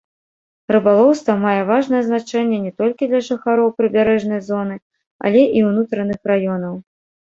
Рыбалоўства 0.75 1.35
мае 1.43 1.59
важнае 1.67 2.01
значэнне 2.09 2.57
не 2.65 2.73
толькі 2.83 3.09
для 3.13 3.23
жыхароў 3.29 3.69
прыбярэжнай 3.85 4.41
зоны, 4.51 4.75
але 5.27 5.41
і 5.57 5.69
ўнутраных 5.71 6.31
раёнаў. 6.35 6.87